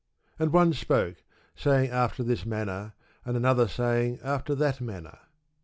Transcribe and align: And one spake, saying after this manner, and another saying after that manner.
And 0.39 0.51
one 0.51 0.73
spake, 0.73 1.23
saying 1.55 1.91
after 1.91 2.23
this 2.23 2.43
manner, 2.43 2.93
and 3.23 3.37
another 3.37 3.67
saying 3.67 4.17
after 4.23 4.55
that 4.55 4.81
manner. 4.81 5.19